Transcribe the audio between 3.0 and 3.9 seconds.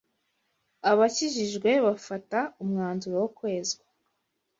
wo kwezwa